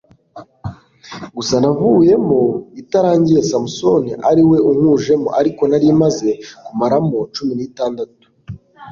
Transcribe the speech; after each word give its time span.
gusa 1.35 1.55
navuyemo 1.63 2.39
itarangiye 2.81 3.41
samson 3.51 4.03
ariwe 4.29 4.57
unkujemo 4.69 5.29
ariko 5.39 5.61
narimaze 5.71 6.29
kumaramo 6.65 7.19
cumu 7.33 7.53
nitandatu 7.59 8.25